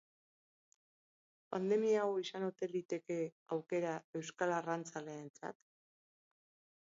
[1.55, 3.19] Pandemia hau izan ote liteke
[3.57, 5.63] aukera euskal arrantzaleentzat?